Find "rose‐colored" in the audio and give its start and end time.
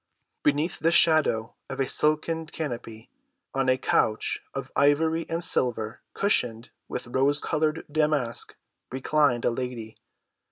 7.05-7.83